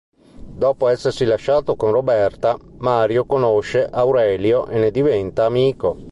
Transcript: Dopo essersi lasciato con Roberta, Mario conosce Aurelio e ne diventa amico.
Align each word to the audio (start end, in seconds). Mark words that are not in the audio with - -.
Dopo 0.57 0.87
essersi 0.87 1.25
lasciato 1.25 1.75
con 1.75 1.91
Roberta, 1.91 2.57
Mario 2.79 3.23
conosce 3.25 3.85
Aurelio 3.87 4.65
e 4.65 4.79
ne 4.79 4.89
diventa 4.89 5.45
amico. 5.45 5.97